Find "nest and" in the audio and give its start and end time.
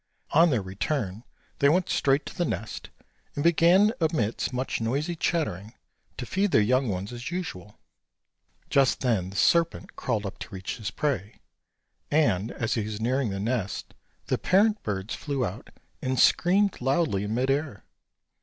2.43-3.43